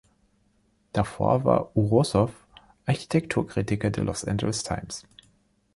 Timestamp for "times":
4.63-5.03